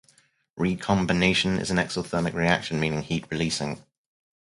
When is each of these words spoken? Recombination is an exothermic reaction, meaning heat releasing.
Recombination 0.57 1.59
is 1.59 1.69
an 1.69 1.77
exothermic 1.77 2.33
reaction, 2.33 2.79
meaning 2.79 3.03
heat 3.03 3.25
releasing. 3.29 3.83